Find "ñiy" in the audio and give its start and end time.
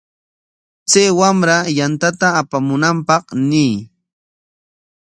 3.49-3.75